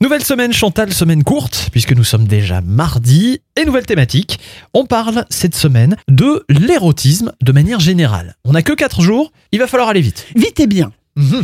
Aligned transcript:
Nouvelle 0.00 0.24
semaine 0.24 0.52
Chantal, 0.52 0.92
semaine 0.92 1.24
courte, 1.24 1.70
puisque 1.72 1.92
nous 1.92 2.04
sommes 2.04 2.28
déjà 2.28 2.60
mardi, 2.60 3.40
et 3.56 3.64
nouvelle 3.64 3.84
thématique. 3.84 4.38
On 4.72 4.86
parle 4.86 5.24
cette 5.28 5.56
semaine 5.56 5.96
de 6.06 6.44
l'érotisme 6.48 7.32
de 7.42 7.50
manière 7.50 7.80
générale. 7.80 8.36
On 8.44 8.52
n'a 8.52 8.62
que 8.62 8.74
4 8.74 9.02
jours, 9.02 9.32
il 9.50 9.58
va 9.58 9.66
falloir 9.66 9.88
aller 9.88 10.00
vite. 10.00 10.28
Vite 10.36 10.60
et 10.60 10.68
bien. 10.68 10.92
Mhm. 11.16 11.42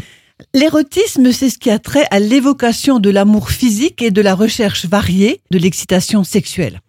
L'érotisme, 0.53 1.33
c'est 1.33 1.51
ce 1.51 1.59
qui 1.59 1.71
a 1.71 1.79
trait 1.79 2.07
à 2.11 2.19
l'évocation 2.19 2.99
de 2.99 3.11
l'amour 3.11 3.51
physique 3.51 4.03
et 4.03 4.11
de 4.11 4.21
la 4.21 4.35
recherche 4.35 4.87
variée 4.87 5.41
de 5.51 5.59
l'excitation 5.59 6.25
sexuelle. 6.25 6.81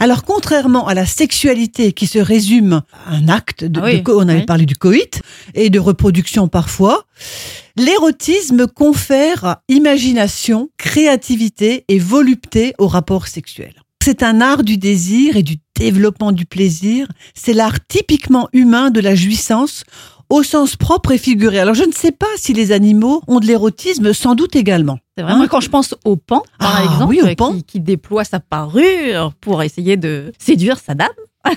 Alors, 0.00 0.22
contrairement 0.24 0.86
à 0.86 0.94
la 0.94 1.06
sexualité 1.06 1.92
qui 1.92 2.06
se 2.06 2.18
résume 2.18 2.82
à 3.06 3.14
un 3.14 3.28
acte, 3.28 3.64
de, 3.64 3.80
Ah 3.80 3.84
oui, 3.86 3.98
de 3.98 4.02
co- 4.02 4.18
on 4.20 4.28
avait 4.28 4.40
oui. 4.40 4.44
parlé 4.46 4.66
du 4.66 4.76
coït 4.76 5.20
et 5.54 5.70
de 5.70 5.78
reproduction 5.80 6.46
parfois, 6.48 7.04
l'érotisme 7.76 8.66
confère 8.66 9.56
imagination, 9.68 10.68
créativité 10.78 11.84
et 11.88 11.98
volupté 11.98 12.74
au 12.78 12.86
rapport 12.86 13.26
sexuel. 13.28 13.74
C'est 14.04 14.22
un 14.24 14.40
art 14.40 14.64
du 14.64 14.78
désir 14.78 15.36
et 15.36 15.42
du 15.44 15.56
développement 15.78 16.32
du 16.32 16.44
plaisir. 16.44 17.06
C'est 17.34 17.52
l'art 17.52 17.78
typiquement 17.86 18.48
humain 18.52 18.90
de 18.90 19.00
la 19.00 19.14
jouissance 19.14 19.84
au 20.32 20.42
sens 20.42 20.76
propre 20.76 21.12
et 21.12 21.18
figuré. 21.18 21.58
Alors 21.58 21.74
je 21.74 21.84
ne 21.84 21.92
sais 21.92 22.10
pas 22.10 22.26
si 22.36 22.54
les 22.54 22.72
animaux 22.72 23.20
ont 23.28 23.38
de 23.38 23.46
l'érotisme, 23.46 24.14
sans 24.14 24.34
doute 24.34 24.56
également. 24.56 24.98
C'est 25.16 25.22
vrai. 25.24 25.36
Moi, 25.36 25.46
quand 25.46 25.60
je 25.60 25.68
pense 25.68 25.94
au 26.06 26.16
pan, 26.16 26.42
par 26.58 26.76
Ah, 26.78 26.84
exemple, 26.84 27.10
oui, 27.10 27.20
au 27.22 27.26
euh, 27.26 27.34
pan. 27.34 27.52
Qui, 27.52 27.64
qui 27.64 27.80
déploie 27.80 28.24
sa 28.24 28.40
parure 28.40 29.34
pour 29.42 29.62
essayer 29.62 29.98
de 29.98 30.32
séduire 30.38 30.78
sa 30.78 30.94
dame. 30.94 31.08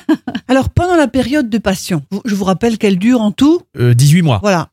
Alors 0.50 0.70
pendant 0.70 0.96
la 0.96 1.08
période 1.08 1.50
de 1.50 1.58
passion, 1.58 2.02
je 2.26 2.36
vous 2.36 2.44
rappelle 2.44 2.78
qu'elle 2.78 3.00
dure 3.00 3.22
en 3.22 3.32
tout 3.32 3.62
Euh, 3.78 3.94
18 3.94 4.24
mois. 4.24 4.40
Voilà. 4.42 4.70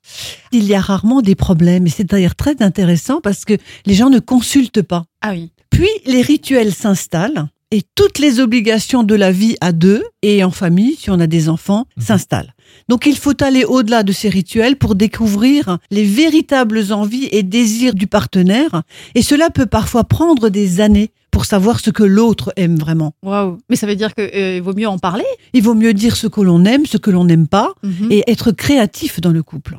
Il 0.50 0.64
y 0.64 0.74
a 0.74 0.80
rarement 0.80 1.20
des 1.22 1.34
problèmes 1.36 1.86
et 1.86 1.90
c'est 1.90 2.04
d'ailleurs 2.04 2.34
très 2.34 2.60
intéressant 2.60 3.20
parce 3.20 3.44
que 3.44 3.54
les 3.86 3.94
gens 3.94 4.10
ne 4.10 4.18
consultent 4.18 4.82
pas. 4.82 5.04
Ah 5.20 5.30
oui. 5.32 5.52
Puis 5.70 5.88
les 6.06 6.22
rituels 6.22 6.74
s'installent 6.74 7.48
et 7.72 7.82
toutes 7.96 8.18
les 8.20 8.38
obligations 8.38 9.02
de 9.02 9.14
la 9.16 9.32
vie 9.32 9.56
à 9.60 9.72
deux 9.72 10.04
et 10.22 10.44
en 10.44 10.50
famille, 10.52 10.94
si 10.94 11.10
on 11.10 11.18
a 11.18 11.26
des 11.26 11.48
enfants, 11.48 11.86
Mhm. 11.96 12.02
s'installent. 12.04 12.54
Donc 12.88 13.06
il 13.06 13.16
faut 13.16 13.42
aller 13.42 13.64
au-delà 13.64 14.02
de 14.04 14.12
ces 14.12 14.28
rituels 14.28 14.76
pour 14.76 14.94
découvrir 14.94 15.78
les 15.90 16.04
véritables 16.04 16.92
envies 16.92 17.28
et 17.32 17.42
désirs 17.42 17.94
du 17.94 18.06
partenaire 18.06 18.82
et 19.14 19.22
cela 19.22 19.50
peut 19.50 19.66
parfois 19.66 20.04
prendre 20.04 20.48
des 20.50 20.80
années 20.80 21.10
pour 21.30 21.46
savoir 21.46 21.80
ce 21.80 21.88
que 21.90 22.02
l'autre 22.02 22.52
aime 22.56 22.76
vraiment. 22.76 23.14
Waouh. 23.22 23.56
Mais 23.70 23.76
ça 23.76 23.86
veut 23.86 23.96
dire 23.96 24.14
qu'il 24.14 24.60
vaut 24.62 24.74
mieux 24.74 24.86
en 24.88 24.98
parler? 24.98 25.24
Il 25.54 25.62
vaut 25.62 25.74
mieux 25.74 25.94
dire 25.94 26.14
ce 26.16 26.26
que 26.26 26.42
l'on 26.42 26.64
aime, 26.66 26.84
ce 26.84 26.98
que 26.98 27.10
l'on 27.10 27.24
n'aime 27.24 27.48
pas 27.48 27.72
Mhm. 27.82 28.12
et 28.12 28.30
être 28.30 28.52
créatif 28.52 29.18
dans 29.20 29.30
le 29.32 29.42
couple. 29.42 29.78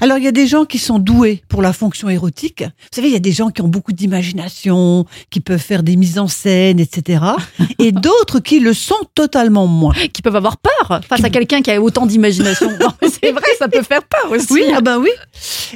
Alors, 0.00 0.18
il 0.18 0.24
y 0.24 0.28
a 0.28 0.32
des 0.32 0.46
gens 0.46 0.64
qui 0.64 0.78
sont 0.78 0.98
doués 0.98 1.42
pour 1.48 1.62
la 1.62 1.72
fonction 1.72 2.08
érotique. 2.08 2.62
Vous 2.62 2.68
savez, 2.92 3.08
il 3.08 3.12
y 3.12 3.16
a 3.16 3.20
des 3.20 3.32
gens 3.32 3.50
qui 3.50 3.62
ont 3.62 3.68
beaucoup 3.68 3.92
d'imagination, 3.92 5.06
qui 5.30 5.40
peuvent 5.40 5.60
faire 5.60 5.82
des 5.82 5.96
mises 5.96 6.18
en 6.18 6.28
scène, 6.28 6.80
etc. 6.80 7.22
Et 7.78 7.92
d'autres 7.92 8.40
qui 8.40 8.60
le 8.60 8.74
sont 8.74 8.94
totalement 9.14 9.66
moins. 9.66 9.94
Qui 10.12 10.22
peuvent 10.22 10.36
avoir 10.36 10.56
peur 10.58 11.00
face 11.08 11.20
Qui- 11.20 11.26
à 11.26 11.30
quelqu'un 11.30 11.62
qui 11.62 11.70
a 11.70 11.80
autant 11.80 12.06
d'imagination. 12.06 12.68
C'est 13.02 13.32
vrai, 13.32 13.42
ça 13.58 13.68
peut 13.68 13.82
faire 13.82 14.02
peur 14.04 14.30
aussi. 14.32 14.46
Oui, 14.52 14.62
ah 14.74 14.80
ben 14.80 14.98
oui. 14.98 15.10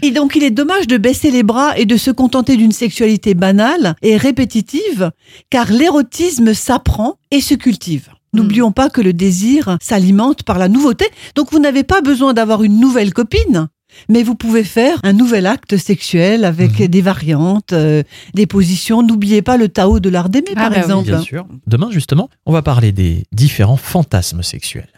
Et 0.02 0.10
donc, 0.10 0.34
il 0.36 0.42
est 0.44 0.50
dommage 0.50 0.86
de 0.86 0.96
baisser 0.96 1.30
les 1.30 1.42
bras 1.42 1.78
et 1.78 1.86
de 1.86 1.96
se 1.96 2.10
contenter 2.10 2.56
d'une 2.56 2.72
sexualité 2.72 3.34
banale 3.34 3.94
et 4.02 4.16
répétitive, 4.16 5.10
car 5.50 5.70
l'érotisme 5.72 6.54
s'apprend 6.54 7.16
et 7.30 7.40
se 7.40 7.54
cultive. 7.54 8.08
N'oublions 8.32 8.70
pas 8.70 8.90
que 8.90 9.00
le 9.00 9.12
désir 9.12 9.76
s'alimente 9.82 10.44
par 10.44 10.58
la 10.58 10.68
nouveauté. 10.68 11.06
Donc, 11.34 11.50
vous 11.50 11.58
n'avez 11.58 11.82
pas 11.82 12.00
besoin 12.00 12.32
d'avoir 12.32 12.62
une 12.62 12.78
nouvelle 12.78 13.12
copine. 13.12 13.68
Mais 14.08 14.22
vous 14.22 14.34
pouvez 14.34 14.64
faire 14.64 14.98
un 15.02 15.12
nouvel 15.12 15.46
acte 15.46 15.76
sexuel 15.76 16.44
avec 16.44 16.80
Mhm. 16.80 16.86
des 16.88 17.02
variantes, 17.02 17.72
euh, 17.72 18.02
des 18.34 18.46
positions. 18.46 19.02
N'oubliez 19.02 19.42
pas 19.42 19.56
le 19.56 19.68
Tao 19.68 20.00
de 20.00 20.08
l'art 20.08 20.28
d'aimer, 20.28 20.48
Ah 20.56 20.60
par 20.60 20.70
bah 20.70 20.76
oui, 20.76 20.82
exemple. 20.82 21.06
Bien 21.06 21.20
sûr. 21.22 21.46
Demain, 21.66 21.90
justement, 21.90 22.28
on 22.46 22.52
va 22.52 22.62
parler 22.62 22.92
des 22.92 23.24
différents 23.32 23.76
fantasmes 23.76 24.42
sexuels. 24.42 24.88